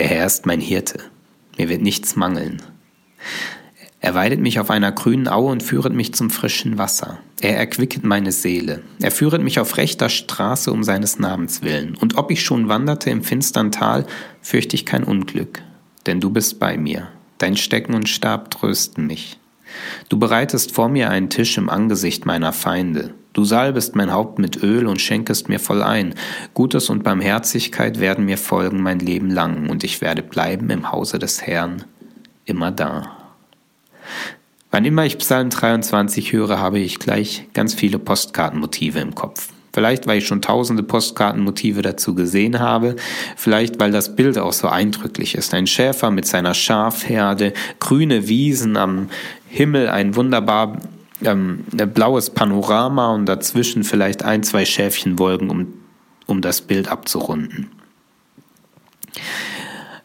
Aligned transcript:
Der 0.00 0.08
Herr 0.08 0.24
ist 0.24 0.46
mein 0.46 0.62
Hirte, 0.62 0.98
mir 1.58 1.68
wird 1.68 1.82
nichts 1.82 2.16
mangeln. 2.16 2.62
Er 4.00 4.14
weidet 4.14 4.40
mich 4.40 4.58
auf 4.58 4.70
einer 4.70 4.92
grünen 4.92 5.28
Aue 5.28 5.52
und 5.52 5.62
führet 5.62 5.92
mich 5.92 6.14
zum 6.14 6.30
frischen 6.30 6.78
Wasser. 6.78 7.18
Er 7.42 7.58
erquicket 7.58 8.02
meine 8.02 8.32
Seele. 8.32 8.82
Er 9.02 9.10
führet 9.10 9.42
mich 9.42 9.60
auf 9.60 9.76
rechter 9.76 10.08
Straße 10.08 10.72
um 10.72 10.84
seines 10.84 11.18
Namens 11.18 11.60
willen. 11.60 11.96
Und 11.96 12.16
ob 12.16 12.30
ich 12.30 12.42
schon 12.42 12.70
wanderte 12.70 13.10
im 13.10 13.22
finstern 13.22 13.72
Tal, 13.72 14.06
fürchte 14.40 14.74
ich 14.74 14.86
kein 14.86 15.04
Unglück, 15.04 15.60
denn 16.06 16.18
du 16.18 16.30
bist 16.30 16.58
bei 16.58 16.78
mir. 16.78 17.08
Dein 17.36 17.58
Stecken 17.58 17.92
und 17.92 18.08
Stab 18.08 18.50
trösten 18.50 19.06
mich. 19.06 19.38
Du 20.08 20.18
bereitest 20.18 20.72
vor 20.72 20.88
mir 20.88 21.10
einen 21.10 21.28
Tisch 21.28 21.58
im 21.58 21.68
Angesicht 21.68 22.24
meiner 22.24 22.54
Feinde. 22.54 23.12
Du 23.32 23.44
salbest 23.44 23.94
mein 23.94 24.12
Haupt 24.12 24.38
mit 24.38 24.62
Öl 24.62 24.86
und 24.86 25.00
schenkest 25.00 25.48
mir 25.48 25.60
voll 25.60 25.82
ein. 25.82 26.14
Gutes 26.52 26.90
und 26.90 27.04
Barmherzigkeit 27.04 28.00
werden 28.00 28.24
mir 28.24 28.38
folgen 28.38 28.82
mein 28.82 28.98
Leben 28.98 29.30
lang, 29.30 29.70
und 29.70 29.84
ich 29.84 30.00
werde 30.00 30.22
bleiben 30.22 30.70
im 30.70 30.90
Hause 30.90 31.18
des 31.18 31.42
Herrn 31.42 31.84
immer 32.44 32.72
da. 32.72 33.16
Wann 34.72 34.84
immer 34.84 35.04
ich 35.04 35.18
Psalm 35.18 35.50
23 35.50 36.32
höre, 36.32 36.58
habe 36.58 36.78
ich 36.78 36.98
gleich 36.98 37.48
ganz 37.54 37.74
viele 37.74 37.98
Postkartenmotive 37.98 39.00
im 39.00 39.14
Kopf. 39.14 39.48
Vielleicht, 39.72 40.08
weil 40.08 40.18
ich 40.18 40.26
schon 40.26 40.42
tausende 40.42 40.82
Postkartenmotive 40.82 41.82
dazu 41.82 42.14
gesehen 42.16 42.58
habe, 42.58 42.96
vielleicht, 43.36 43.78
weil 43.78 43.92
das 43.92 44.16
Bild 44.16 44.36
auch 44.36 44.52
so 44.52 44.66
eindrücklich 44.66 45.36
ist. 45.36 45.54
Ein 45.54 45.68
Schäfer 45.68 46.10
mit 46.10 46.26
seiner 46.26 46.54
Schafherde, 46.54 47.52
grüne 47.78 48.26
Wiesen 48.26 48.76
am 48.76 49.08
Himmel, 49.48 49.88
ein 49.88 50.16
wunderbar 50.16 50.78
ähm, 51.24 51.64
blaues 51.70 52.30
Panorama 52.30 53.14
und 53.14 53.26
dazwischen 53.26 53.84
vielleicht 53.84 54.22
ein, 54.22 54.42
zwei 54.42 54.64
Schäfchenwolken, 54.64 55.50
um, 55.50 55.74
um 56.26 56.40
das 56.40 56.62
Bild 56.62 56.88
abzurunden. 56.88 57.70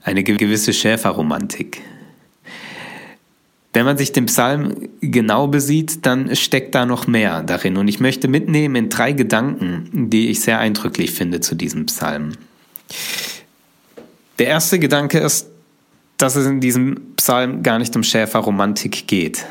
Eine 0.04 0.24
gewisse 0.24 0.74
Schäferromantik. 0.74 1.82
Wenn 3.74 3.86
man 3.86 3.98
sich 3.98 4.14
den 4.14 4.28
Psalm 4.28 4.90
genau 5.02 5.48
besieht, 5.48 6.06
dann 6.06 6.34
steckt 6.36 6.76
da 6.76 6.86
noch 6.86 7.08
mehr 7.08 7.44
darin. 7.44 7.76
Und 7.76 7.90
ich 7.90 8.00
möchte 8.00 8.30
mitnehmen 8.30 8.76
in 8.76 8.90
drei 8.90 9.12
Gedanken, 9.12 10.10
die 10.10 10.30
ich 10.30 10.40
sehr 10.40 10.60
eindrücklich 10.60 11.12
finde 11.12 11.42
zu 11.42 11.56
diesem 11.56 11.88
Psalm. 11.88 12.34
Der 14.40 14.48
erste 14.48 14.80
Gedanke 14.80 15.20
ist, 15.20 15.50
dass 16.18 16.38
es 16.38 16.48
in 16.48 16.62
diesem 16.62 17.16
Psalm 17.18 17.64
gar 17.64 17.80
nicht 17.80 17.96
um 17.96 18.04
Schäferromantik 18.04 19.08
geht. 19.08 19.46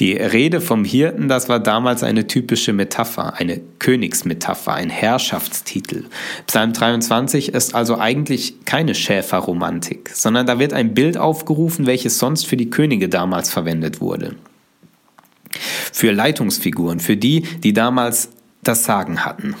Die 0.00 0.14
Rede 0.14 0.62
vom 0.62 0.86
Hirten, 0.86 1.28
das 1.28 1.50
war 1.50 1.60
damals 1.60 2.02
eine 2.02 2.26
typische 2.26 2.72
Metapher, 2.72 3.34
eine 3.34 3.60
Königsmetapher, 3.78 4.72
ein 4.72 4.88
Herrschaftstitel. 4.88 6.06
Psalm 6.46 6.72
23 6.72 7.52
ist 7.52 7.74
also 7.74 7.98
eigentlich 7.98 8.64
keine 8.64 8.94
Schäferromantik, 8.94 10.08
sondern 10.14 10.46
da 10.46 10.58
wird 10.58 10.72
ein 10.72 10.94
Bild 10.94 11.18
aufgerufen, 11.18 11.84
welches 11.84 12.18
sonst 12.18 12.46
für 12.46 12.56
die 12.56 12.70
Könige 12.70 13.10
damals 13.10 13.50
verwendet 13.50 14.00
wurde. 14.00 14.36
Für 15.92 16.12
Leitungsfiguren, 16.12 16.98
für 16.98 17.18
die, 17.18 17.42
die 17.42 17.74
damals 17.74 18.30
das 18.62 18.84
Sagen 18.84 19.26
hatten. 19.26 19.54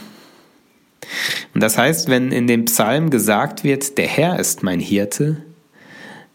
Und 1.52 1.62
das 1.62 1.76
heißt, 1.76 2.08
wenn 2.08 2.32
in 2.32 2.46
dem 2.46 2.64
Psalm 2.64 3.10
gesagt 3.10 3.62
wird, 3.62 3.98
der 3.98 4.06
Herr 4.06 4.38
ist 4.38 4.62
mein 4.62 4.80
Hirte, 4.80 5.44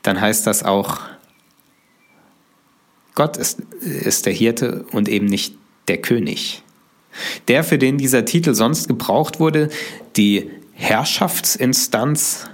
dann 0.04 0.22
heißt 0.22 0.46
das 0.46 0.62
auch, 0.62 1.00
Gott 3.16 3.38
ist, 3.38 3.62
ist 3.82 4.26
der 4.26 4.34
Hirte 4.34 4.86
und 4.92 5.10
eben 5.10 5.26
nicht 5.26 5.56
der 5.88 5.98
König. 5.98 6.62
Der, 7.48 7.64
für 7.64 7.78
den 7.78 7.98
dieser 7.98 8.26
Titel 8.26 8.54
sonst 8.54 8.88
gebraucht 8.88 9.40
wurde, 9.40 9.70
die 10.18 10.52
Herrschaftsinstanz, 10.74 12.50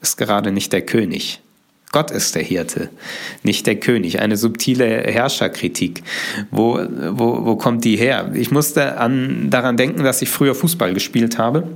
ist 0.00 0.16
gerade 0.16 0.52
nicht 0.52 0.72
der 0.72 0.82
König. 0.82 1.40
Gott 1.92 2.10
ist 2.10 2.34
der 2.34 2.42
Hirte, 2.42 2.90
nicht 3.42 3.66
der 3.66 3.76
König. 3.76 4.20
Eine 4.20 4.36
subtile 4.36 4.84
Herrscherkritik. 4.84 6.02
Wo, 6.50 6.78
wo, 6.78 7.44
wo 7.44 7.56
kommt 7.56 7.84
die 7.84 7.96
her? 7.96 8.32
Ich 8.34 8.50
musste 8.50 8.98
an, 8.98 9.50
daran 9.50 9.76
denken, 9.76 10.04
dass 10.04 10.20
ich 10.20 10.28
früher 10.28 10.54
Fußball 10.54 10.92
gespielt 10.92 11.38
habe. 11.38 11.68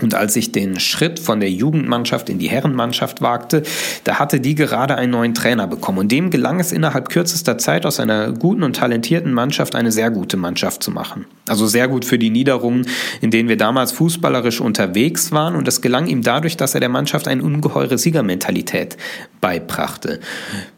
Und 0.00 0.14
als 0.14 0.36
ich 0.36 0.52
den 0.52 0.78
Schritt 0.78 1.18
von 1.18 1.40
der 1.40 1.50
Jugendmannschaft 1.50 2.28
in 2.28 2.38
die 2.38 2.48
Herrenmannschaft 2.48 3.20
wagte, 3.20 3.62
da 4.04 4.18
hatte 4.18 4.38
die 4.38 4.54
gerade 4.54 4.94
einen 4.94 5.10
neuen 5.10 5.34
Trainer 5.34 5.66
bekommen. 5.66 5.98
Und 5.98 6.12
dem 6.12 6.30
gelang 6.30 6.60
es 6.60 6.72
innerhalb 6.72 7.08
kürzester 7.08 7.58
Zeit 7.58 7.84
aus 7.84 7.98
einer 7.98 8.32
guten 8.32 8.62
und 8.62 8.76
talentierten 8.76 9.32
Mannschaft 9.32 9.74
eine 9.74 9.90
sehr 9.90 10.10
gute 10.10 10.36
Mannschaft 10.36 10.84
zu 10.84 10.92
machen. 10.92 11.24
Also 11.48 11.66
sehr 11.66 11.88
gut 11.88 12.04
für 12.04 12.18
die 12.18 12.30
Niederungen, 12.30 12.86
in 13.20 13.30
denen 13.30 13.48
wir 13.48 13.56
damals 13.56 13.90
fußballerisch 13.92 14.60
unterwegs 14.60 15.32
waren. 15.32 15.56
Und 15.56 15.66
das 15.66 15.80
gelang 15.80 16.06
ihm 16.06 16.22
dadurch, 16.22 16.56
dass 16.56 16.74
er 16.74 16.80
der 16.80 16.90
Mannschaft 16.90 17.26
eine 17.26 17.42
ungeheure 17.42 17.98
Siegermentalität 17.98 18.96
beibrachte. 19.40 20.20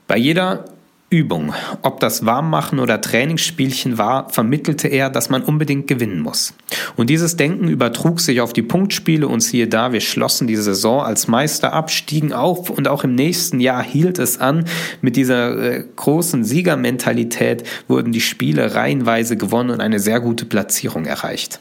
Bei 0.06 0.16
jeder 0.16 0.64
Übung, 1.12 1.52
ob 1.82 1.98
das 1.98 2.24
Warmmachen 2.24 2.78
oder 2.78 3.00
Trainingsspielchen 3.00 3.98
war, 3.98 4.28
vermittelte 4.28 4.86
er, 4.86 5.10
dass 5.10 5.28
man 5.28 5.42
unbedingt 5.42 5.88
gewinnen 5.88 6.20
muss. 6.20 6.54
Und 6.94 7.10
dieses 7.10 7.34
Denken 7.36 7.66
übertrug 7.66 8.20
sich 8.20 8.40
auf 8.40 8.52
die 8.52 8.62
Punktspiele 8.62 9.26
und 9.26 9.40
siehe 9.40 9.66
da, 9.66 9.92
wir 9.92 10.00
schlossen 10.00 10.46
die 10.46 10.54
Saison 10.54 11.02
als 11.02 11.26
Meister 11.26 11.72
ab, 11.72 11.90
stiegen 11.90 12.32
auf 12.32 12.70
und 12.70 12.86
auch 12.86 13.02
im 13.02 13.16
nächsten 13.16 13.58
Jahr 13.58 13.82
hielt 13.82 14.20
es 14.20 14.38
an. 14.38 14.66
Mit 15.00 15.16
dieser 15.16 15.58
äh, 15.58 15.84
großen 15.96 16.44
Siegermentalität 16.44 17.64
wurden 17.88 18.12
die 18.12 18.20
Spiele 18.20 18.76
reihenweise 18.76 19.36
gewonnen 19.36 19.70
und 19.70 19.80
eine 19.80 19.98
sehr 19.98 20.20
gute 20.20 20.44
Platzierung 20.44 21.06
erreicht. 21.06 21.58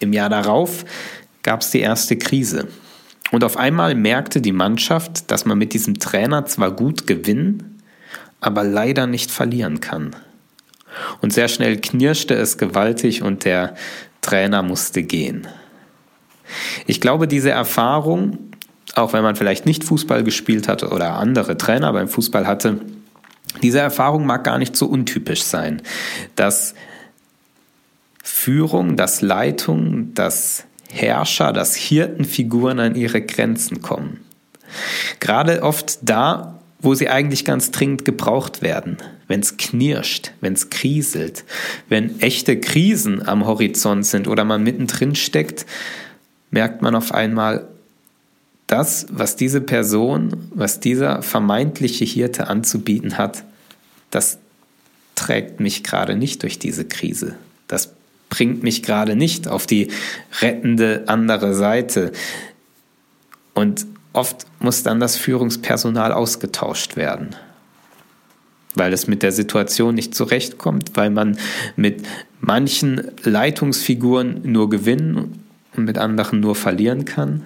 Im 0.00 0.12
Jahr 0.12 0.28
darauf 0.28 0.84
gab 1.44 1.60
es 1.60 1.70
die 1.70 1.80
erste 1.80 2.16
Krise. 2.16 2.66
Und 3.30 3.44
auf 3.44 3.56
einmal 3.56 3.94
merkte 3.94 4.40
die 4.40 4.50
Mannschaft, 4.50 5.30
dass 5.30 5.44
man 5.44 5.56
mit 5.56 5.72
diesem 5.72 6.00
Trainer 6.00 6.46
zwar 6.46 6.72
gut 6.72 7.06
gewinnen, 7.06 7.71
aber 8.42 8.64
leider 8.64 9.06
nicht 9.06 9.30
verlieren 9.30 9.80
kann. 9.80 10.14
Und 11.22 11.32
sehr 11.32 11.48
schnell 11.48 11.80
knirschte 11.80 12.34
es 12.34 12.58
gewaltig 12.58 13.22
und 13.22 13.46
der 13.46 13.74
Trainer 14.20 14.62
musste 14.62 15.02
gehen. 15.02 15.46
Ich 16.86 17.00
glaube, 17.00 17.26
diese 17.26 17.50
Erfahrung, 17.50 18.38
auch 18.94 19.14
wenn 19.14 19.22
man 19.22 19.36
vielleicht 19.36 19.64
nicht 19.64 19.84
Fußball 19.84 20.22
gespielt 20.22 20.68
hat 20.68 20.82
oder 20.82 21.14
andere 21.14 21.56
Trainer 21.56 21.90
beim 21.94 22.08
Fußball 22.08 22.46
hatte, 22.46 22.80
diese 23.62 23.78
Erfahrung 23.78 24.26
mag 24.26 24.44
gar 24.44 24.58
nicht 24.58 24.76
so 24.76 24.86
untypisch 24.86 25.42
sein, 25.42 25.80
dass 26.36 26.74
Führung, 28.22 28.96
dass 28.96 29.22
Leitung, 29.22 30.14
dass 30.14 30.64
Herrscher, 30.90 31.52
dass 31.52 31.74
Hirtenfiguren 31.74 32.80
an 32.80 32.94
ihre 32.96 33.22
Grenzen 33.22 33.82
kommen. 33.82 34.20
Gerade 35.20 35.62
oft 35.62 35.98
da, 36.02 36.61
wo 36.82 36.94
sie 36.94 37.08
eigentlich 37.08 37.44
ganz 37.44 37.70
dringend 37.70 38.04
gebraucht 38.04 38.60
werden. 38.60 38.98
Wenn 39.28 39.40
es 39.40 39.56
knirscht, 39.56 40.32
wenn 40.40 40.52
es 40.52 40.68
kriselt, 40.68 41.44
wenn 41.88 42.20
echte 42.20 42.60
Krisen 42.60 43.26
am 43.26 43.46
Horizont 43.46 44.04
sind 44.04 44.28
oder 44.28 44.44
man 44.44 44.62
mittendrin 44.62 45.14
steckt, 45.14 45.64
merkt 46.50 46.82
man 46.82 46.94
auf 46.94 47.12
einmal, 47.12 47.68
das, 48.66 49.06
was 49.10 49.36
diese 49.36 49.60
Person, 49.60 50.48
was 50.50 50.80
dieser 50.80 51.22
vermeintliche 51.22 52.04
Hirte 52.04 52.48
anzubieten 52.48 53.18
hat, 53.18 53.44
das 54.10 54.38
trägt 55.14 55.60
mich 55.60 55.84
gerade 55.84 56.16
nicht 56.16 56.42
durch 56.42 56.58
diese 56.58 56.84
Krise. 56.84 57.36
Das 57.68 57.92
bringt 58.30 58.62
mich 58.62 58.82
gerade 58.82 59.14
nicht 59.14 59.46
auf 59.46 59.66
die 59.66 59.88
rettende 60.40 61.04
andere 61.06 61.54
Seite. 61.54 62.12
Und 63.52 63.86
Oft 64.12 64.46
muss 64.58 64.82
dann 64.82 65.00
das 65.00 65.16
Führungspersonal 65.16 66.12
ausgetauscht 66.12 66.96
werden, 66.96 67.34
weil 68.74 68.92
es 68.92 69.06
mit 69.06 69.22
der 69.22 69.32
Situation 69.32 69.94
nicht 69.94 70.14
zurechtkommt, 70.14 70.92
weil 70.94 71.10
man 71.10 71.38
mit 71.76 72.06
manchen 72.40 73.10
Leitungsfiguren 73.22 74.40
nur 74.44 74.68
gewinnen 74.68 75.44
und 75.76 75.84
mit 75.84 75.96
anderen 75.96 76.40
nur 76.40 76.54
verlieren 76.54 77.04
kann. 77.04 77.42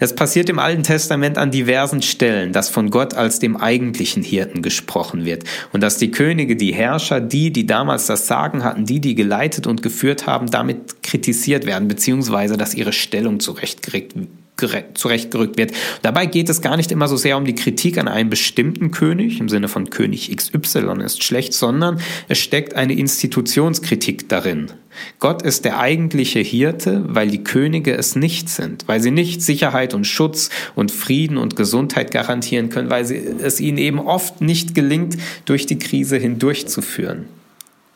Es 0.00 0.14
passiert 0.14 0.50
im 0.50 0.58
Alten 0.58 0.82
Testament 0.82 1.38
an 1.38 1.50
diversen 1.50 2.02
Stellen, 2.02 2.52
dass 2.52 2.68
von 2.68 2.90
Gott 2.90 3.14
als 3.14 3.38
dem 3.38 3.56
eigentlichen 3.56 4.22
Hirten 4.22 4.60
gesprochen 4.60 5.24
wird 5.24 5.44
und 5.72 5.82
dass 5.82 5.96
die 5.96 6.10
Könige, 6.10 6.56
die 6.56 6.74
Herrscher, 6.74 7.20
die, 7.20 7.50
die 7.50 7.66
damals 7.66 8.06
das 8.06 8.26
Sagen 8.26 8.64
hatten, 8.64 8.84
die, 8.84 9.00
die 9.00 9.14
geleitet 9.14 9.66
und 9.66 9.82
geführt 9.82 10.26
haben, 10.26 10.50
damit 10.50 11.02
kritisiert 11.02 11.64
werden, 11.64 11.88
beziehungsweise 11.88 12.58
dass 12.58 12.74
ihre 12.74 12.92
Stellung 12.92 13.40
zurechtgerückt 13.40 14.14
zurechtgerückt 14.56 15.58
wird. 15.58 15.72
Dabei 16.02 16.26
geht 16.26 16.48
es 16.48 16.62
gar 16.62 16.76
nicht 16.76 16.90
immer 16.90 17.08
so 17.08 17.16
sehr 17.16 17.36
um 17.36 17.44
die 17.44 17.54
Kritik 17.54 17.98
an 17.98 18.08
einem 18.08 18.30
bestimmten 18.30 18.90
König, 18.90 19.40
im 19.40 19.48
Sinne 19.48 19.68
von 19.68 19.90
König 19.90 20.34
XY 20.34 21.02
ist 21.04 21.22
schlecht, 21.22 21.52
sondern 21.52 22.00
es 22.28 22.38
steckt 22.38 22.74
eine 22.74 22.94
Institutionskritik 22.94 24.28
darin. 24.28 24.72
Gott 25.18 25.42
ist 25.42 25.64
der 25.64 25.78
eigentliche 25.78 26.40
Hirte, 26.40 27.04
weil 27.06 27.28
die 27.28 27.44
Könige 27.44 27.94
es 27.94 28.16
nicht 28.16 28.48
sind, 28.48 28.88
weil 28.88 29.00
sie 29.00 29.10
nicht 29.10 29.42
Sicherheit 29.42 29.92
und 29.92 30.06
Schutz 30.06 30.50
und 30.74 30.90
Frieden 30.90 31.36
und 31.36 31.56
Gesundheit 31.56 32.10
garantieren 32.10 32.70
können, 32.70 32.88
weil 32.88 33.04
sie, 33.04 33.16
es 33.16 33.60
ihnen 33.60 33.78
eben 33.78 33.98
oft 33.98 34.40
nicht 34.40 34.74
gelingt, 34.74 35.16
durch 35.44 35.66
die 35.66 35.78
Krise 35.78 36.16
hindurchzuführen. 36.16 37.26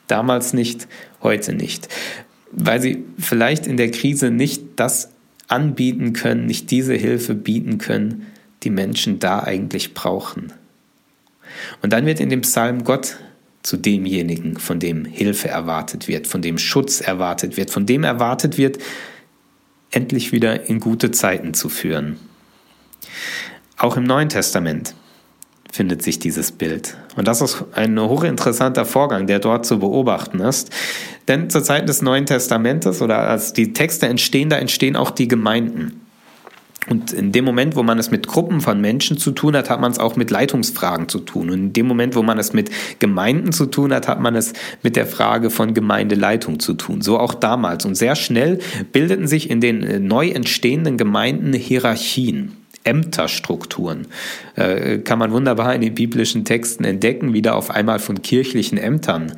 Damals 0.07 0.53
nicht, 0.53 0.87
heute 1.23 1.53
nicht. 1.53 1.87
Weil 2.51 2.81
sie 2.81 3.03
vielleicht 3.17 3.65
in 3.65 3.77
der 3.77 3.91
Krise 3.91 4.29
nicht 4.29 4.61
das 4.75 5.09
anbieten 5.51 6.13
können, 6.13 6.45
nicht 6.45 6.71
diese 6.71 6.93
Hilfe 6.93 7.35
bieten 7.35 7.77
können, 7.77 8.27
die 8.63 8.69
Menschen 8.69 9.19
da 9.19 9.41
eigentlich 9.41 9.93
brauchen. 9.93 10.53
Und 11.81 11.93
dann 11.93 12.05
wird 12.05 12.19
in 12.19 12.29
dem 12.29 12.41
Psalm 12.41 12.83
Gott 12.83 13.17
zu 13.63 13.77
demjenigen, 13.77 14.57
von 14.57 14.79
dem 14.79 15.05
Hilfe 15.05 15.49
erwartet 15.49 16.07
wird, 16.07 16.27
von 16.27 16.41
dem 16.41 16.57
Schutz 16.57 17.01
erwartet 17.01 17.57
wird, 17.57 17.69
von 17.69 17.85
dem 17.85 18.03
erwartet 18.03 18.57
wird, 18.57 18.79
endlich 19.91 20.31
wieder 20.31 20.69
in 20.69 20.79
gute 20.79 21.11
Zeiten 21.11 21.53
zu 21.53 21.69
führen. 21.69 22.17
Auch 23.77 23.97
im 23.97 24.03
Neuen 24.03 24.29
Testament 24.29 24.95
findet 25.71 26.03
sich 26.03 26.19
dieses 26.19 26.51
Bild. 26.51 26.97
Und 27.15 27.27
das 27.27 27.41
ist 27.41 27.63
ein 27.73 27.99
hochinteressanter 27.99 28.85
Vorgang, 28.85 29.25
der 29.25 29.39
dort 29.39 29.65
zu 29.65 29.79
beobachten 29.79 30.39
ist. 30.41 30.69
Denn 31.27 31.49
zur 31.49 31.63
Zeit 31.63 31.87
des 31.87 32.01
Neuen 32.01 32.25
Testamentes 32.25 33.01
oder 33.01 33.19
als 33.19 33.53
die 33.53 33.73
Texte 33.73 34.07
entstehen, 34.07 34.49
da 34.49 34.57
entstehen 34.57 34.95
auch 34.95 35.11
die 35.11 35.27
Gemeinden. 35.27 36.01
Und 36.89 37.13
in 37.13 37.31
dem 37.31 37.45
Moment, 37.45 37.75
wo 37.75 37.83
man 37.83 37.99
es 37.99 38.09
mit 38.09 38.27
Gruppen 38.27 38.59
von 38.59 38.81
Menschen 38.81 39.17
zu 39.17 39.31
tun 39.31 39.55
hat, 39.55 39.69
hat 39.69 39.79
man 39.79 39.91
es 39.91 39.99
auch 39.99 40.15
mit 40.15 40.31
Leitungsfragen 40.31 41.07
zu 41.07 41.19
tun. 41.19 41.49
Und 41.49 41.53
in 41.53 41.73
dem 41.73 41.85
Moment, 41.85 42.15
wo 42.15 42.23
man 42.23 42.39
es 42.39 42.53
mit 42.53 42.71
Gemeinden 42.97 43.51
zu 43.51 43.67
tun 43.67 43.93
hat, 43.93 44.07
hat 44.07 44.19
man 44.19 44.35
es 44.35 44.53
mit 44.81 44.95
der 44.95 45.05
Frage 45.05 45.51
von 45.51 45.75
Gemeindeleitung 45.75 46.59
zu 46.59 46.73
tun. 46.73 47.01
So 47.01 47.19
auch 47.19 47.35
damals. 47.35 47.85
Und 47.85 47.95
sehr 47.95 48.15
schnell 48.15 48.59
bildeten 48.91 49.27
sich 49.27 49.49
in 49.49 49.61
den 49.61 49.83
äh, 49.83 49.99
neu 49.99 50.29
entstehenden 50.29 50.97
Gemeinden 50.97 51.53
Hierarchien. 51.53 52.57
Ämterstrukturen. 52.83 54.07
Äh, 54.55 54.99
kann 54.99 55.19
man 55.19 55.31
wunderbar 55.31 55.75
in 55.75 55.81
den 55.81 55.93
biblischen 55.93 56.45
Texten 56.45 56.83
entdecken, 56.83 57.33
wie 57.33 57.41
da 57.41 57.53
auf 57.53 57.69
einmal 57.69 57.99
von 57.99 58.21
kirchlichen 58.21 58.77
Ämtern 58.77 59.33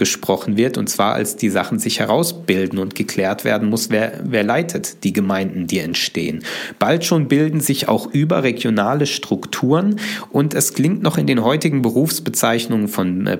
gesprochen 0.00 0.56
wird, 0.56 0.78
und 0.78 0.88
zwar 0.88 1.12
als 1.12 1.36
die 1.36 1.50
Sachen 1.50 1.78
sich 1.78 2.00
herausbilden 2.00 2.78
und 2.78 2.94
geklärt 2.94 3.44
werden 3.44 3.68
muss, 3.68 3.90
wer, 3.90 4.14
wer 4.24 4.42
leitet 4.42 5.04
die 5.04 5.12
Gemeinden, 5.12 5.66
die 5.66 5.78
entstehen. 5.78 6.42
Bald 6.78 7.04
schon 7.04 7.28
bilden 7.28 7.60
sich 7.60 7.86
auch 7.86 8.10
überregionale 8.10 9.04
Strukturen 9.04 10.00
und 10.30 10.54
es 10.54 10.72
klingt 10.72 11.02
noch 11.02 11.18
in 11.18 11.26
den 11.26 11.44
heutigen 11.44 11.82
Berufsbezeichnungen 11.82 12.88
von 12.88 13.26
äh, 13.26 13.38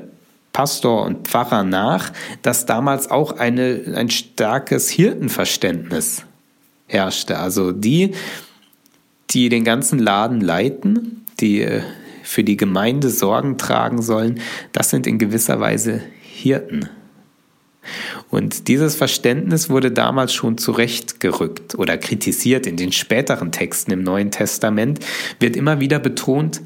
Pastor 0.52 1.06
und 1.06 1.28
Pfarrer 1.28 1.64
nach, 1.64 2.12
dass 2.42 2.66
damals 2.66 3.10
auch 3.10 3.38
eine, 3.38 3.94
ein 3.94 4.10
starkes 4.10 4.90
Hirtenverständnis 4.90 6.24
herrschte. 6.88 7.38
Also 7.38 7.72
die, 7.72 8.12
die 9.30 9.48
den 9.48 9.64
ganzen 9.64 9.98
Laden 9.98 10.40
leiten, 10.40 11.24
die 11.40 11.62
äh, 11.62 11.82
für 12.22 12.44
die 12.44 12.56
Gemeinde 12.56 13.10
Sorgen 13.10 13.58
tragen 13.58 14.02
sollen, 14.02 14.40
das 14.72 14.90
sind 14.90 15.06
in 15.06 15.18
gewisser 15.18 15.60
Weise 15.60 16.00
Hirten. 16.22 16.88
Und 18.28 18.68
dieses 18.68 18.94
Verständnis 18.94 19.70
wurde 19.70 19.90
damals 19.90 20.32
schon 20.32 20.58
zurechtgerückt 20.58 21.74
oder 21.76 21.98
kritisiert 21.98 22.66
in 22.66 22.76
den 22.76 22.92
späteren 22.92 23.52
Texten 23.52 23.90
im 23.90 24.02
Neuen 24.02 24.30
Testament, 24.30 25.00
wird 25.40 25.56
immer 25.56 25.80
wieder 25.80 25.98
betont, 25.98 26.60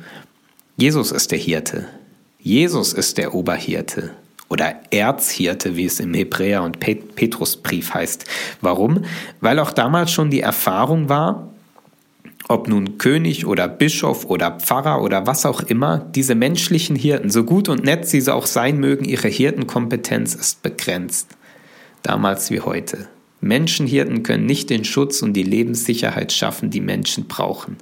Jesus 0.77 1.13
ist 1.13 1.31
der 1.31 1.39
Hirte. 1.39 1.87
Jesus 2.39 2.93
ist 2.93 3.17
der 3.17 3.33
Oberhirte 3.33 4.11
oder 4.49 4.75
Erzhirte, 4.91 5.77
wie 5.77 5.87
es 5.87 6.01
im 6.01 6.13
Hebräer- 6.13 6.63
und 6.63 6.79
Petrusbrief 6.81 7.95
heißt. 7.95 8.25
Warum? 8.61 9.05
Weil 9.41 9.59
auch 9.61 9.71
damals 9.71 10.11
schon 10.11 10.31
die 10.31 10.41
Erfahrung 10.41 11.09
war, 11.09 11.54
ob 12.49 12.69
nun 12.69 12.99
König 12.99 13.47
oder 13.47 13.69
Bischof 13.69 14.27
oder 14.27 14.59
Pfarrer 14.61 15.03
oder 15.03 15.27
was 15.27 15.47
auch 15.47 15.63
immer, 15.63 15.99
diese 16.15 16.35
menschlichen 16.35 16.97
Hirten, 16.97 17.31
so 17.31 17.45
gut 17.45 17.69
und 17.69 17.85
nett 17.85 18.07
sie 18.07 18.29
auch 18.31 18.47
sein 18.47 18.79
mögen, 18.79 19.05
ihre 19.05 19.29
Hirtenkompetenz 19.29 20.35
ist 20.35 20.63
begrenzt. 20.63 21.29
Damals 22.03 22.51
wie 22.51 22.61
heute. 22.61 23.09
Menschenhirten 23.41 24.23
können 24.23 24.47
nicht 24.47 24.71
den 24.71 24.85
Schutz 24.85 25.23
und 25.23 25.35
die 25.35 25.43
Lebenssicherheit 25.43 26.33
schaffen, 26.33 26.71
die 26.71 26.81
Menschen 26.81 27.27
brauchen. 27.27 27.77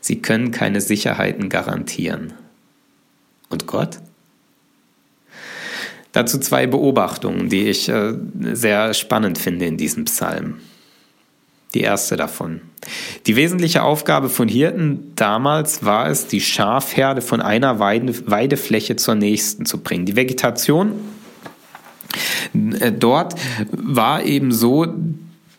Sie 0.00 0.20
können 0.20 0.50
keine 0.50 0.80
Sicherheiten 0.80 1.48
garantieren. 1.48 2.32
Und 3.48 3.66
Gott? 3.66 3.98
Dazu 6.12 6.38
zwei 6.38 6.66
Beobachtungen, 6.66 7.48
die 7.48 7.68
ich 7.68 7.88
äh, 7.88 8.14
sehr 8.52 8.94
spannend 8.94 9.38
finde 9.38 9.66
in 9.66 9.76
diesem 9.76 10.04
Psalm. 10.04 10.60
Die 11.74 11.80
erste 11.80 12.16
davon. 12.16 12.62
Die 13.26 13.36
wesentliche 13.36 13.82
Aufgabe 13.82 14.30
von 14.30 14.48
Hirten 14.48 15.12
damals 15.16 15.84
war 15.84 16.08
es, 16.08 16.26
die 16.26 16.40
Schafherde 16.40 17.20
von 17.20 17.42
einer 17.42 17.78
Weidefläche 17.78 18.96
zur 18.96 19.14
nächsten 19.16 19.66
zu 19.66 19.82
bringen. 19.82 20.06
Die 20.06 20.16
Vegetation 20.16 20.92
äh, 22.80 22.92
dort 22.92 23.34
war 23.70 24.22
eben 24.22 24.50
so, 24.50 24.86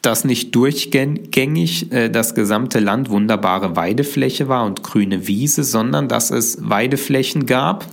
dass 0.01 0.23
nicht 0.23 0.55
durchgängig 0.55 1.91
äh, 1.91 2.09
das 2.09 2.33
gesamte 2.33 2.79
Land 2.79 3.11
wunderbare 3.11 3.75
Weidefläche 3.75 4.47
war 4.47 4.65
und 4.65 4.81
grüne 4.81 5.27
Wiese, 5.27 5.63
sondern 5.63 6.07
dass 6.07 6.31
es 6.31 6.57
Weideflächen 6.61 7.45
gab. 7.45 7.85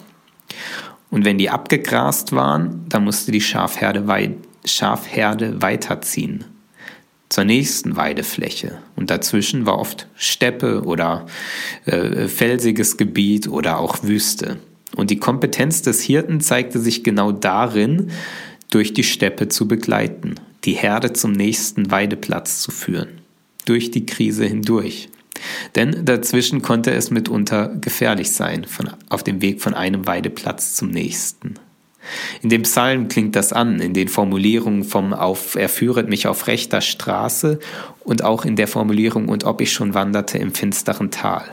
Und 1.10 1.26
wenn 1.26 1.36
die 1.36 1.50
abgegrast 1.50 2.32
waren, 2.32 2.86
dann 2.88 3.04
musste 3.04 3.30
die 3.30 3.42
Schafherde, 3.42 4.04
Schafherde 4.64 5.60
weiterziehen 5.60 6.44
zur 7.28 7.44
nächsten 7.44 7.96
Weidefläche. 7.96 8.78
Und 8.94 9.10
dazwischen 9.10 9.66
war 9.66 9.78
oft 9.78 10.06
Steppe 10.16 10.82
oder 10.84 11.26
äh, 11.84 12.28
felsiges 12.28 12.96
Gebiet 12.96 13.48
oder 13.48 13.78
auch 13.78 14.02
Wüste. 14.02 14.58
Und 14.94 15.10
die 15.10 15.18
Kompetenz 15.18 15.82
des 15.82 16.02
Hirten 16.02 16.40
zeigte 16.40 16.78
sich 16.78 17.04
genau 17.04 17.32
darin, 17.32 18.10
durch 18.70 18.92
die 18.92 19.04
Steppe 19.04 19.48
zu 19.48 19.68
begleiten, 19.68 20.34
die 20.64 20.72
Herde 20.72 21.12
zum 21.12 21.32
nächsten 21.32 21.90
Weideplatz 21.90 22.60
zu 22.60 22.70
führen, 22.70 23.20
durch 23.64 23.90
die 23.90 24.06
Krise 24.06 24.44
hindurch. 24.44 25.08
Denn 25.74 26.04
dazwischen 26.04 26.62
konnte 26.62 26.92
es 26.92 27.10
mitunter 27.10 27.68
gefährlich 27.80 28.32
sein, 28.32 28.64
von, 28.64 28.90
auf 29.08 29.22
dem 29.22 29.42
Weg 29.42 29.60
von 29.60 29.74
einem 29.74 30.06
Weideplatz 30.06 30.74
zum 30.74 30.90
nächsten. 30.90 31.54
In 32.42 32.50
dem 32.50 32.62
Psalm 32.62 33.08
klingt 33.08 33.36
das 33.36 33.52
an, 33.52 33.80
in 33.80 33.94
den 33.94 34.08
Formulierungen 34.08 34.84
vom 34.84 35.12
auf, 35.12 35.54
er 35.54 35.68
führet 35.68 36.08
mich 36.08 36.26
auf 36.26 36.46
rechter 36.46 36.80
Straße 36.80 37.58
und 38.04 38.24
auch 38.24 38.44
in 38.44 38.56
der 38.56 38.68
Formulierung 38.68 39.28
und 39.28 39.44
ob 39.44 39.60
ich 39.60 39.72
schon 39.72 39.94
wanderte 39.94 40.38
im 40.38 40.52
finsteren 40.52 41.10
Tal. 41.10 41.44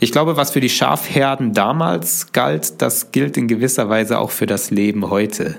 Ich 0.00 0.12
glaube, 0.12 0.36
was 0.36 0.50
für 0.50 0.60
die 0.60 0.68
Schafherden 0.68 1.54
damals 1.54 2.32
galt, 2.32 2.82
das 2.82 3.12
gilt 3.12 3.36
in 3.36 3.48
gewisser 3.48 3.88
Weise 3.88 4.18
auch 4.18 4.30
für 4.30 4.46
das 4.46 4.70
Leben 4.70 5.10
heute. 5.10 5.56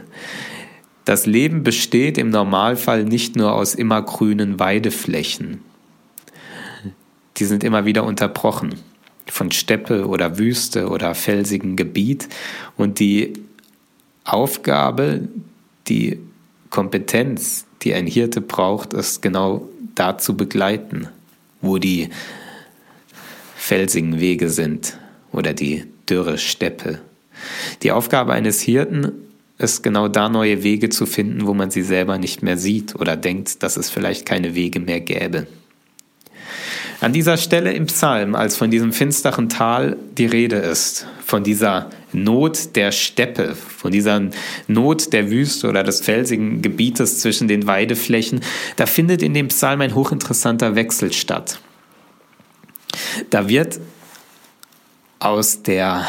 Das 1.05 1.25
Leben 1.25 1.63
besteht 1.63 2.17
im 2.17 2.29
Normalfall 2.29 3.03
nicht 3.03 3.35
nur 3.35 3.53
aus 3.53 3.75
immergrünen 3.75 4.59
Weideflächen. 4.59 5.61
Die 7.37 7.45
sind 7.45 7.63
immer 7.63 7.85
wieder 7.85 8.03
unterbrochen 8.03 8.75
von 9.27 9.51
Steppe 9.51 10.07
oder 10.07 10.37
Wüste 10.37 10.87
oder 10.89 11.15
felsigen 11.15 11.75
Gebiet 11.75 12.27
und 12.77 12.99
die 12.99 13.33
Aufgabe, 14.25 15.29
die 15.87 16.19
Kompetenz, 16.69 17.65
die 17.83 17.93
ein 17.93 18.07
Hirte 18.07 18.41
braucht, 18.41 18.93
ist 18.93 19.21
genau 19.21 19.69
da 19.93 20.17
zu 20.17 20.35
begleiten, 20.35 21.07
wo 21.61 21.77
die 21.77 22.09
felsigen 23.55 24.19
Wege 24.19 24.49
sind 24.49 24.97
oder 25.31 25.53
die 25.53 25.85
dürre 26.09 26.37
Steppe. 26.37 26.99
Die 27.83 27.91
Aufgabe 27.91 28.33
eines 28.33 28.61
Hirten 28.61 29.11
ist 29.57 29.83
genau 29.83 30.07
da 30.07 30.27
neue 30.27 30.63
Wege 30.63 30.89
zu 30.89 31.05
finden, 31.05 31.47
wo 31.47 31.53
man 31.53 31.71
sie 31.71 31.81
selber 31.81 32.17
nicht 32.17 32.43
mehr 32.43 32.57
sieht 32.57 32.95
oder 32.95 33.15
denkt, 33.15 33.63
dass 33.63 33.77
es 33.77 33.89
vielleicht 33.89 34.25
keine 34.25 34.55
Wege 34.55 34.79
mehr 34.79 34.99
gäbe. 34.99 35.47
An 36.99 37.13
dieser 37.13 37.37
Stelle 37.37 37.73
im 37.73 37.85
Psalm, 37.85 38.35
als 38.35 38.55
von 38.57 38.71
diesem 38.71 38.91
finsteren 38.91 39.49
Tal 39.49 39.97
die 40.17 40.25
Rede 40.25 40.57
ist, 40.57 41.07
von 41.23 41.43
dieser 41.43 41.89
Not 42.15 42.75
der 42.75 42.91
Steppe, 42.91 43.55
von 43.55 43.91
dieser 43.91 44.29
Not 44.67 45.13
der 45.13 45.29
Wüste 45.29 45.67
oder 45.67 45.83
des 45.83 46.01
felsigen 46.01 46.61
Gebietes 46.61 47.19
zwischen 47.19 47.47
den 47.47 47.67
Weideflächen, 47.67 48.41
da 48.75 48.85
findet 48.85 49.21
in 49.21 49.33
dem 49.33 49.49
Psalm 49.49 49.81
ein 49.81 49.95
hochinteressanter 49.95 50.75
Wechsel 50.75 51.13
statt. 51.13 51.59
Da 53.29 53.47
wird 53.49 53.79
aus 55.19 55.61
der 55.61 56.07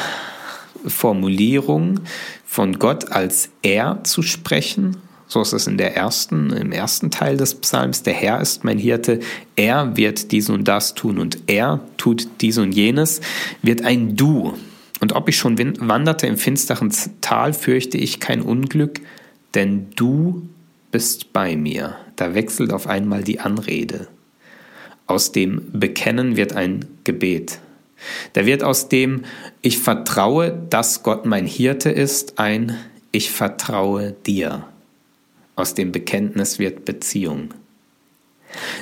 Formulierung 0.86 2.00
von 2.46 2.78
Gott 2.78 3.12
als 3.12 3.50
Er 3.62 4.00
zu 4.04 4.22
sprechen 4.22 4.96
so 5.28 5.42
ist 5.42 5.52
es 5.52 5.66
in 5.66 5.76
der 5.76 5.96
ersten, 5.96 6.50
im 6.50 6.70
ersten 6.70 7.10
Teil 7.10 7.36
des 7.36 7.54
Psalms. 7.56 8.02
Der 8.02 8.14
Herr 8.14 8.40
ist 8.40 8.62
mein 8.62 8.78
Hirte. 8.78 9.20
Er 9.56 9.96
wird 9.96 10.30
dies 10.30 10.48
und 10.48 10.68
das 10.68 10.94
tun 10.94 11.18
und 11.18 11.38
er 11.48 11.80
tut 11.96 12.28
dies 12.40 12.58
und 12.58 12.72
jenes. 12.72 13.20
Wird 13.62 13.84
ein 13.84 14.16
Du. 14.16 14.54
Und 15.06 15.12
ob 15.12 15.28
ich 15.28 15.36
schon 15.36 15.56
wanderte 15.88 16.26
im 16.26 16.36
finsteren 16.36 16.92
Tal, 17.20 17.52
fürchte 17.52 17.96
ich 17.96 18.18
kein 18.18 18.42
Unglück, 18.42 19.00
denn 19.54 19.86
du 19.94 20.48
bist 20.90 21.32
bei 21.32 21.54
mir. 21.54 21.94
Da 22.16 22.34
wechselt 22.34 22.72
auf 22.72 22.88
einmal 22.88 23.22
die 23.22 23.38
Anrede. 23.38 24.08
Aus 25.06 25.30
dem 25.30 25.62
Bekennen 25.72 26.36
wird 26.36 26.54
ein 26.54 26.86
Gebet. 27.04 27.60
Da 28.32 28.46
wird 28.46 28.64
aus 28.64 28.88
dem 28.88 29.22
Ich 29.62 29.78
vertraue, 29.78 30.66
dass 30.70 31.04
Gott 31.04 31.24
mein 31.24 31.46
Hirte 31.46 31.90
ist, 31.90 32.40
ein 32.40 32.76
Ich 33.12 33.30
vertraue 33.30 34.16
dir. 34.26 34.64
Aus 35.54 35.74
dem 35.74 35.92
Bekenntnis 35.92 36.58
wird 36.58 36.84
Beziehung. 36.84 37.54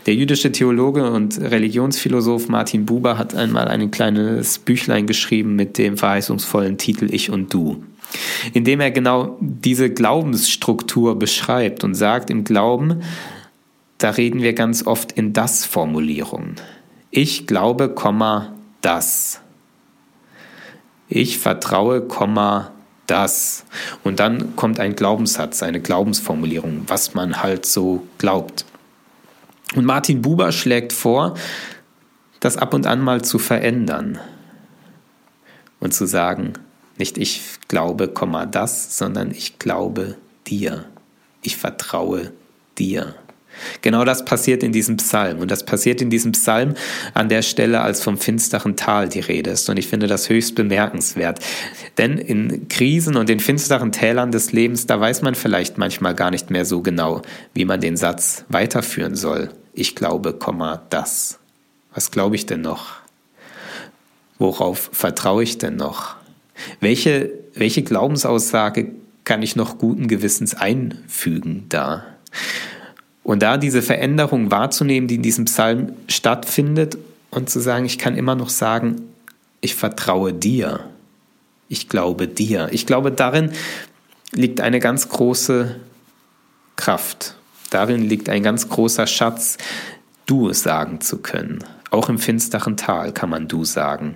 Der 0.07 0.15
jüdische 0.15 0.53
Theologe 0.53 1.11
und 1.11 1.41
Religionsphilosoph 1.41 2.49
Martin 2.49 2.87
Buber 2.87 3.19
hat 3.19 3.35
einmal 3.35 3.69
ein 3.69 3.91
kleines 3.91 4.59
Büchlein 4.59 5.07
geschrieben 5.07 5.57
mit 5.57 5.79
dem 5.79 5.97
verheißungsvollen 5.97 6.79
Titel 6.79 7.09
Ich 7.13 7.31
und 7.31 7.53
Du, 7.53 7.83
in 8.53 8.65
dem 8.65 8.81
er 8.81 8.91
genau 8.91 9.37
diese 9.41 9.91
Glaubensstruktur 9.91 11.19
beschreibt 11.19 11.85
und 11.85 11.95
sagt, 11.95 12.31
im 12.31 12.45
Glauben, 12.45 13.03
da 13.99 14.11
reden 14.11 14.43
wir 14.43 14.53
ganz 14.53 14.87
oft 14.87 15.13
in 15.13 15.33
das 15.33 15.65
Formulierungen. 15.65 16.57
Ich 17.11 17.47
glaube, 17.47 17.95
das. 18.81 19.41
Ich 21.09 21.39
vertraue, 21.39 22.03
das. 23.07 23.65
Und 24.03 24.21
dann 24.21 24.57
kommt 24.57 24.81
ein 24.81 24.97
Glaubenssatz, 24.97 25.63
eine 25.63 25.81
Glaubensformulierung, 25.81 26.83
was 26.87 27.15
man 27.15 27.43
halt 27.43 27.67
so 27.67 28.03
glaubt. 28.19 28.65
Und 29.75 29.85
Martin 29.85 30.23
Buber 30.23 30.53
schlägt 30.53 30.93
vor, 30.93 31.35
das 32.41 32.57
ab 32.57 32.75
und 32.75 32.87
an 32.87 33.01
mal 33.01 33.23
zu 33.23 33.39
verändern 33.39 34.19
und 35.81 35.95
zu 35.95 36.07
sagen, 36.07 36.53
nicht 36.99 37.19
ich 37.19 37.43
glaube, 37.69 38.13
das, 38.51 38.99
sondern 38.99 39.31
ich 39.31 39.59
glaube 39.59 40.17
dir. 40.47 40.85
Ich 41.43 41.57
vertraue 41.57 42.33
dir. 42.79 43.15
Genau 43.83 44.05
das 44.05 44.25
passiert 44.25 44.63
in 44.63 44.73
diesem 44.73 44.97
Psalm. 44.97 45.39
Und 45.39 45.51
das 45.51 45.65
passiert 45.65 46.03
in 46.03 46.11
diesem 46.11 46.33
Psalm 46.33 46.75
an 47.13 47.29
der 47.29 47.43
Stelle, 47.43 47.81
als 47.81 48.03
vom 48.03 48.19
finsteren 48.19 48.77
Tal 48.77 49.09
die 49.09 49.21
Rede 49.21 49.51
ist. 49.51 49.69
Und 49.69 49.79
ich 49.79 49.87
finde 49.87 50.07
das 50.07 50.29
höchst 50.29 50.55
bemerkenswert. 50.55 51.39
Denn 51.99 52.19
in 52.19 52.69
Krisen 52.69 53.17
und 53.17 53.31
in 53.31 53.41
finsteren 53.41 53.93
Tälern 53.93 54.33
des 54.33 54.53
Lebens, 54.53 54.87
da 54.87 55.01
weiß 55.01 55.23
man 55.23 55.35
vielleicht 55.35 55.79
manchmal 55.79 56.15
gar 56.15 56.31
nicht 56.31 56.51
mehr 56.51 56.65
so 56.65 56.83
genau, 56.83 57.23
wie 57.53 57.65
man 57.65 57.81
den 57.81 57.97
Satz 57.97 58.45
weiterführen 58.49 59.15
soll. 59.15 59.51
Ich 59.75 59.95
glaube, 59.95 60.39
das. 60.91 61.39
Was 61.93 62.11
glaube 62.11 62.37
ich 62.37 62.47
denn 62.47 62.61
noch? 62.61 62.93
Worauf 64.39 64.91
vertraue 64.93 65.43
ich 65.43 65.59
denn 65.59 65.77
noch? 65.77 66.17
Welche, 66.81 67.31
welche 67.55 67.83
Glaubensaussage 67.83 68.93
kann 69.25 69.43
ich 69.43 69.57
noch 69.57 69.79
guten 69.79 70.09
Gewissens 70.09 70.55
einfügen 70.55 71.67
da? 71.69 72.05
Und 73.23 73.43
da 73.43 73.57
diese 73.57 73.83
Veränderung 73.83 74.51
wahrzunehmen, 74.51 75.09
die 75.09 75.17
in 75.17 75.23
diesem 75.23 75.47
Psalm 75.47 75.95
stattfindet 76.09 76.99
und 77.31 77.49
zu 77.49 77.59
sagen, 77.59 77.85
ich 77.87 77.99
kann 77.99 78.17
immer 78.17 78.35
noch 78.35 78.51
sagen, 78.51 79.03
ich 79.61 79.75
vertraue 79.75 80.33
dir. 80.33 80.81
Ich 81.69 81.89
glaube 81.89 82.29
dir. 82.29 82.69
Ich 82.71 82.87
glaube, 82.87 83.11
darin 83.11 83.51
liegt 84.33 84.61
eine 84.61 84.79
ganz 84.79 85.09
große 85.09 85.77
Kraft. 86.77 87.35
Darin 87.75 88.03
liegt 88.03 88.29
ein 88.29 88.45
ganz 88.45 88.69
großer 88.69 89.09
Schatz, 89.09 89.59
du 90.27 90.53
sagen 90.53 91.01
zu 91.01 91.19
können. 91.19 91.59
Auch 91.91 92.09
im 92.09 92.19
finsteren 92.19 92.77
Tal 92.77 93.13
kann 93.13 93.29
man 93.29 93.49
du 93.49 93.65
sagen. 93.65 94.15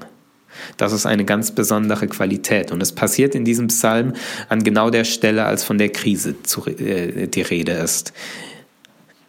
Das 0.76 0.92
ist 0.92 1.06
eine 1.06 1.24
ganz 1.24 1.50
besondere 1.50 2.06
Qualität. 2.06 2.70
Und 2.70 2.80
es 2.80 2.92
passiert 2.92 3.34
in 3.34 3.44
diesem 3.44 3.66
Psalm 3.66 4.12
an 4.48 4.62
genau 4.62 4.90
der 4.90 5.02
Stelle, 5.02 5.44
als 5.44 5.64
von 5.64 5.76
der 5.76 5.88
Krise 5.88 6.40
zu, 6.44 6.66
äh, 6.66 7.26
die 7.26 7.42
Rede 7.42 7.72
ist. 7.72 8.12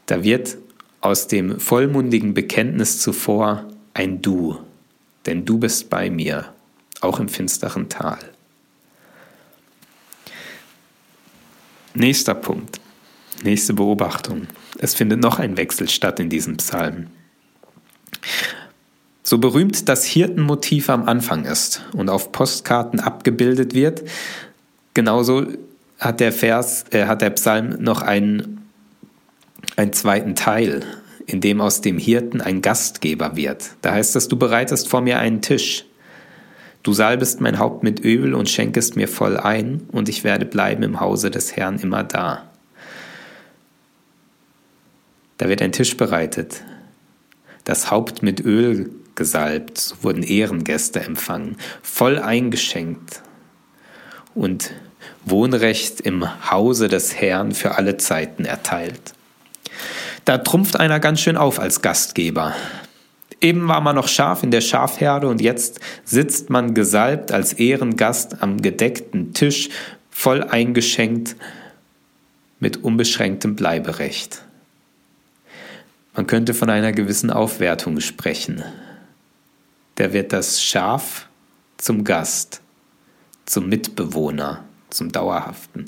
Da 0.05 0.23
wird 0.23 0.57
aus 1.01 1.25
dem 1.25 1.59
vollmundigen 1.59 2.35
Bekenntnis 2.35 3.01
zuvor 3.01 3.65
ein 3.95 4.21
Du, 4.21 4.59
denn 5.25 5.43
du 5.43 5.57
bist 5.57 5.89
bei 5.89 6.11
mir, 6.11 6.45
auch 7.01 7.19
im 7.19 7.29
finsteren 7.29 7.89
Tal. 7.89 8.19
Nächster 11.95 12.35
Punkt, 12.35 12.79
nächste 13.43 13.73
Beobachtung. 13.73 14.47
Es 14.77 14.93
findet 14.93 15.21
noch 15.21 15.39
ein 15.39 15.57
Wechsel 15.57 15.89
statt 15.89 16.19
in 16.19 16.29
diesem 16.29 16.57
Psalm. 16.57 17.07
So 19.23 19.37
berühmt 19.37 19.87
das 19.89 20.05
Hirtenmotiv 20.05 20.89
am 20.89 21.07
Anfang 21.07 21.45
ist 21.45 21.85
und 21.93 22.09
auf 22.09 22.31
Postkarten 22.31 22.99
abgebildet 22.99 23.73
wird, 23.73 24.03
genauso 24.93 25.45
hat 25.99 26.19
der 26.19 26.31
Vers, 26.31 26.85
äh, 26.91 27.05
hat 27.05 27.21
der 27.21 27.29
Psalm 27.31 27.77
noch 27.79 28.01
einen 28.01 28.59
einen 29.75 29.93
zweiten 29.93 30.35
Teil, 30.35 30.83
in 31.25 31.41
dem 31.41 31.61
aus 31.61 31.81
dem 31.81 31.97
Hirten 31.97 32.41
ein 32.41 32.61
Gastgeber 32.61 33.35
wird. 33.35 33.71
Da 33.81 33.93
heißt 33.93 34.15
es, 34.15 34.27
du 34.27 34.37
bereitest 34.37 34.89
vor 34.89 35.01
mir 35.01 35.19
einen 35.19 35.41
Tisch. 35.41 35.85
Du 36.83 36.93
salbest 36.93 37.41
mein 37.41 37.59
Haupt 37.59 37.83
mit 37.83 38.03
Öl 38.03 38.33
und 38.33 38.49
schenkest 38.49 38.95
mir 38.95 39.07
voll 39.07 39.37
ein, 39.37 39.87
und 39.91 40.09
ich 40.09 40.23
werde 40.23 40.45
bleiben 40.45 40.83
im 40.83 40.99
Hause 40.99 41.29
des 41.29 41.55
Herrn 41.55 41.79
immer 41.79 42.03
da. 42.03 42.48
Da 45.39 45.47
wird 45.47 45.61
ein 45.61 45.71
Tisch 45.71 45.95
bereitet, 45.95 46.63
das 47.63 47.89
Haupt 47.89 48.21
mit 48.23 48.41
Öl 48.41 48.91
gesalbt, 49.15 49.77
so 49.77 49.95
wurden 50.01 50.21
Ehrengäste 50.21 50.99
empfangen, 50.99 51.55
voll 51.81 52.19
eingeschenkt 52.19 53.21
und 54.35 54.71
Wohnrecht 55.23 56.01
im 56.01 56.51
Hause 56.51 56.89
des 56.89 57.15
Herrn 57.15 57.53
für 57.53 57.77
alle 57.77 57.95
Zeiten 57.95 58.43
erteilt. 58.43 59.13
Da 60.25 60.39
trumpft 60.39 60.77
einer 60.77 60.99
ganz 60.99 61.21
schön 61.21 61.37
auf 61.37 61.57
als 61.57 61.81
Gastgeber. 61.81 62.53
Eben 63.39 63.65
war 63.69 63.79
man 63.79 63.95
noch 63.95 64.09
scharf 64.09 64.43
in 64.43 64.51
der 64.51 64.59
Schafherde 64.59 65.29
und 65.29 65.39
jetzt 65.39 65.79
sitzt 66.03 66.49
man 66.49 66.73
gesalbt 66.73 67.31
als 67.31 67.53
Ehrengast 67.53 68.43
am 68.43 68.61
gedeckten 68.61 69.33
Tisch, 69.33 69.69
voll 70.11 70.43
eingeschenkt 70.43 71.37
mit 72.59 72.83
unbeschränktem 72.83 73.55
Bleiberecht. 73.55 74.43
Man 76.19 76.27
könnte 76.27 76.53
von 76.53 76.69
einer 76.69 76.91
gewissen 76.91 77.31
Aufwertung 77.31 78.01
sprechen. 78.01 78.61
Da 79.95 80.11
wird 80.11 80.33
das 80.33 80.61
Schaf 80.61 81.29
zum 81.77 82.03
Gast, 82.03 82.59
zum 83.45 83.69
Mitbewohner, 83.69 84.65
zum 84.89 85.13
Dauerhaften. 85.13 85.85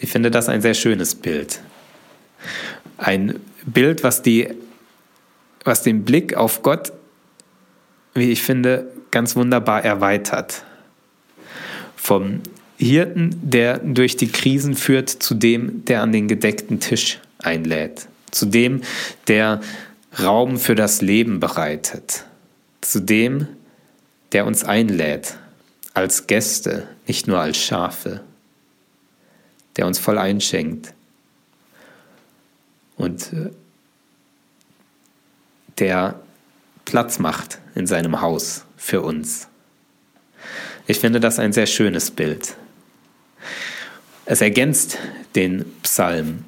Ich 0.00 0.10
finde 0.10 0.32
das 0.32 0.48
ein 0.48 0.60
sehr 0.60 0.74
schönes 0.74 1.14
Bild. 1.14 1.60
Ein 2.96 3.38
Bild, 3.64 4.02
was, 4.02 4.22
die, 4.22 4.48
was 5.62 5.84
den 5.84 6.04
Blick 6.04 6.34
auf 6.34 6.62
Gott, 6.62 6.92
wie 8.14 8.32
ich 8.32 8.42
finde, 8.42 8.90
ganz 9.12 9.36
wunderbar 9.36 9.84
erweitert. 9.84 10.64
Vom 11.94 12.40
Hirten, 12.76 13.40
der 13.40 13.78
durch 13.78 14.16
die 14.16 14.32
Krisen 14.32 14.74
führt, 14.74 15.10
zu 15.10 15.34
dem, 15.34 15.84
der 15.84 16.02
an 16.02 16.10
den 16.10 16.26
gedeckten 16.26 16.80
Tisch 16.80 17.20
einlädt. 17.38 18.08
Zu 18.30 18.46
dem, 18.46 18.82
der 19.26 19.60
Raum 20.22 20.58
für 20.58 20.74
das 20.74 21.00
Leben 21.00 21.40
bereitet. 21.40 22.24
Zu 22.80 23.00
dem, 23.00 23.48
der 24.32 24.46
uns 24.46 24.64
einlädt 24.64 25.36
als 25.94 26.26
Gäste, 26.26 26.86
nicht 27.06 27.26
nur 27.26 27.40
als 27.40 27.56
Schafe. 27.56 28.20
Der 29.76 29.86
uns 29.86 29.98
voll 29.98 30.18
einschenkt 30.18 30.92
und 32.98 33.32
äh, 33.32 33.50
der 35.78 36.20
Platz 36.84 37.18
macht 37.18 37.58
in 37.74 37.86
seinem 37.86 38.20
Haus 38.20 38.64
für 38.76 39.00
uns. 39.02 39.48
Ich 40.86 40.98
finde 40.98 41.20
das 41.20 41.38
ein 41.38 41.52
sehr 41.52 41.66
schönes 41.66 42.10
Bild. 42.10 42.56
Es 44.26 44.40
ergänzt 44.40 44.98
den 45.34 45.64
Psalm. 45.82 46.44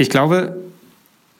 Ich 0.00 0.08
glaube, 0.08 0.56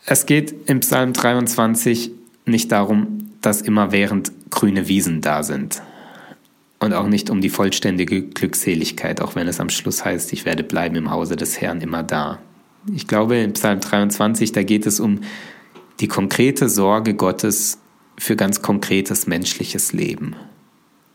es 0.05 0.26
geht 0.26 0.55
im 0.69 0.81
Psalm 0.81 1.14
23 1.14 2.11
nicht 2.45 2.71
darum, 2.71 3.31
dass 3.40 3.62
immerwährend 3.62 4.33
grüne 4.50 4.87
Wiesen 4.87 5.23
da 5.23 5.43
sind 5.43 5.81
und 6.79 6.93
auch 6.93 7.07
nicht 7.07 7.31
um 7.31 7.40
die 7.40 7.49
vollständige 7.49 8.21
Glückseligkeit, 8.21 9.23
auch 9.23 9.35
wenn 9.35 9.49
es 9.49 9.61
am 9.61 9.71
Schluss 9.71 10.05
heißt, 10.05 10.35
ich 10.35 10.45
werde 10.45 10.62
bleiben 10.62 10.97
im 10.97 11.11
Hause 11.11 11.37
des 11.37 11.59
Herrn 11.59 11.81
immer 11.81 12.02
da. 12.02 12.38
Ich 12.95 13.07
glaube, 13.07 13.38
in 13.38 13.55
Psalm 13.55 13.81
23, 13.81 14.52
da 14.52 14.62
geht 14.62 14.85
es 14.85 15.00
um 15.00 15.21
die 16.00 16.09
konkrete 16.09 16.69
Sorge 16.69 17.14
Gottes 17.14 17.79
für 18.19 18.37
ganz 18.37 18.61
konkretes 18.61 19.26
menschliches 19.26 19.95
Leben. 19.95 20.37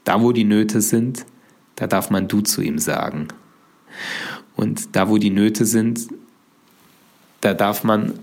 Da, 0.04 0.20
wo 0.20 0.32
die 0.32 0.46
Nöte 0.46 0.82
sind, 0.82 1.28
da 1.76 1.86
darf 1.86 2.10
man 2.10 2.28
du 2.28 2.42
zu 2.42 2.64
ihm 2.64 2.80
sagen. 2.80 3.28
Und 4.56 4.96
da, 4.96 5.10
wo 5.10 5.20
die 5.20 5.30
Nöte 5.30 5.66
sind, 5.66 6.08
da 7.46 7.54
darf 7.54 7.84
man 7.84 8.18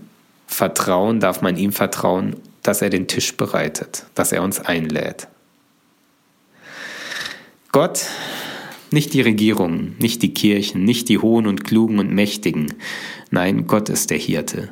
vertrauen, 0.47 1.21
darf 1.21 1.41
man 1.41 1.55
ihm 1.55 1.71
vertrauen, 1.71 2.35
dass 2.61 2.81
er 2.81 2.89
den 2.89 3.07
Tisch 3.07 3.37
bereitet, 3.37 4.05
dass 4.15 4.33
er 4.33 4.43
uns 4.43 4.59
einlädt. 4.59 5.29
Gott, 7.71 8.05
nicht 8.91 9.13
die 9.13 9.21
Regierungen, 9.21 9.95
nicht 9.97 10.21
die 10.21 10.33
Kirchen, 10.33 10.83
nicht 10.83 11.07
die 11.07 11.19
Hohen 11.19 11.47
und 11.47 11.63
Klugen 11.63 11.99
und 11.99 12.11
Mächtigen. 12.11 12.73
Nein, 13.31 13.65
Gott 13.65 13.87
ist 13.87 14.09
der 14.09 14.17
Hirte. 14.17 14.69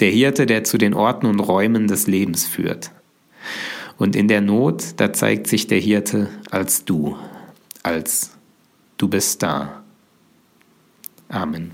Der 0.00 0.10
Hirte, 0.10 0.46
der 0.46 0.64
zu 0.64 0.78
den 0.78 0.92
Orten 0.92 1.26
und 1.26 1.38
Räumen 1.38 1.86
des 1.86 2.08
Lebens 2.08 2.44
führt. 2.44 2.90
Und 3.98 4.16
in 4.16 4.26
der 4.26 4.40
Not, 4.40 4.94
da 4.96 5.12
zeigt 5.12 5.46
sich 5.46 5.68
der 5.68 5.78
Hirte 5.78 6.28
als 6.50 6.84
du, 6.84 7.16
als 7.84 8.32
du 8.98 9.06
bist 9.08 9.44
da. 9.44 9.84
Amen. 11.28 11.70